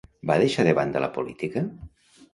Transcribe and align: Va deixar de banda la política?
Va 0.29 0.37
deixar 0.43 0.65
de 0.67 0.73
banda 0.79 1.05
la 1.05 1.11
política? 1.21 1.63